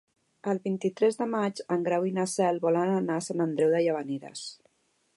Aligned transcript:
El 0.53 0.59
vint-i-tres 0.63 1.19
de 1.19 1.27
maig 1.33 1.61
en 1.77 1.85
Grau 1.89 2.09
i 2.13 2.15
na 2.17 2.27
Cel 2.33 2.59
volen 2.65 2.97
anar 2.97 3.21
a 3.21 3.27
Sant 3.29 3.49
Andreu 3.49 3.77
de 3.79 3.87
Llavaneres. 3.87 4.47